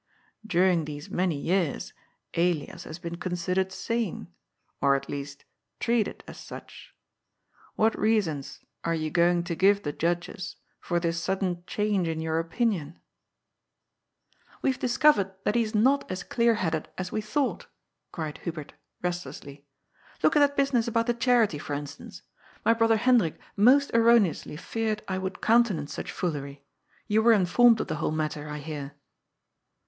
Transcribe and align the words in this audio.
During 0.43 0.85
these 0.85 1.11
many 1.11 1.39
years 1.39 1.93
Elias 2.33 2.85
has 2.85 2.97
been 2.97 3.17
considered 3.17 3.71
sane, 3.71 4.29
or 4.81 4.95
at 4.95 5.07
least 5.07 5.45
treated 5.79 6.23
as 6.27 6.39
such. 6.39 6.95
What 7.75 7.95
reasons 7.99 8.61
are 8.83 8.95
you 8.95 9.11
going 9.11 9.43
to 9.43 9.53
give 9.53 9.83
the 9.83 9.93
Judges 9.93 10.55
for 10.79 10.99
this 10.99 11.21
sudden 11.21 11.63
change 11.67 12.07
in 12.07 12.19
your 12.19 12.39
opinion?" 12.39 12.97
"We 14.63 14.71
have 14.71 14.79
discovered 14.79 15.35
that 15.43 15.53
he 15.53 15.61
is 15.61 15.75
not 15.75 16.09
as 16.09 16.23
clear 16.23 16.55
headed 16.55 16.89
as 16.97 17.11
we 17.11 17.21
thought," 17.21 17.67
cried 18.11 18.39
Hubert 18.39 18.73
restlessly. 19.03 19.67
"Look 20.23 20.35
at 20.35 20.39
that 20.39 20.57
business 20.57 20.87
about 20.87 21.05
the 21.05 21.13
Charity, 21.13 21.59
for 21.59 21.75
instance. 21.75 22.23
My 22.65 22.73
brother 22.73 22.97
Hendrik 22.97 23.37
most 23.55 23.91
erroneously 23.93 24.57
feared 24.57 25.03
I 25.07 25.19
would 25.19 25.41
countenance 25.43 25.93
such 25.93 26.11
foolery. 26.11 26.65
You 27.05 27.21
were 27.21 27.33
informed 27.33 27.79
of 27.81 27.87
the 27.87 27.97
whole 27.97 28.09
matter, 28.09 28.49
I 28.49 28.57
hear." 28.57 28.93